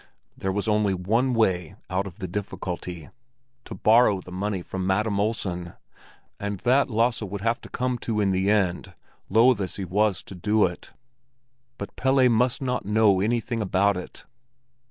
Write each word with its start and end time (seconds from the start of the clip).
There 0.35 0.51
was 0.51 0.67
only 0.67 0.95
one 0.95 1.35
way 1.35 1.75
out 1.87 2.07
of 2.07 2.17
the 2.17 2.27
difficulty—to 2.27 3.75
borrow 3.75 4.19
the 4.19 4.31
money 4.31 4.63
from 4.63 4.87
Madam 4.87 5.19
Olsen; 5.19 5.73
and 6.39 6.59
that 6.61 6.89
Lasse 6.89 7.21
would 7.21 7.41
have 7.41 7.61
to 7.61 7.69
come 7.69 7.99
to 7.99 8.19
in 8.19 8.31
the 8.31 8.49
end, 8.49 8.95
loth 9.29 9.61
as 9.61 9.75
he 9.75 9.85
was 9.85 10.23
to 10.23 10.33
do 10.33 10.65
it. 10.65 10.91
But 11.77 11.95
Pelle 11.95 12.27
must 12.29 12.63
not 12.63 12.83
know 12.83 13.19
anything 13.21 13.61
about 13.61 13.95
it. 13.95 14.25